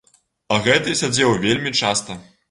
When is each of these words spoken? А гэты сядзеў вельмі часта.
А 0.53 0.55
гэты 0.67 0.95
сядзеў 1.01 1.33
вельмі 1.43 1.73
часта. 1.83 2.17